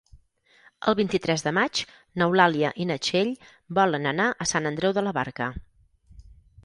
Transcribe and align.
El 0.91 0.95
vint-i-tres 0.99 1.43
de 1.47 1.51
maig 1.57 1.81
n'Eulàlia 2.21 2.71
i 2.85 2.89
na 2.93 2.97
Txell 3.09 3.31
volen 3.81 4.13
anar 4.13 4.27
a 4.31 4.49
Sant 4.53 4.69
Andreu 4.71 4.97
de 5.01 5.05
la 5.09 5.15
Barca. 5.19 5.51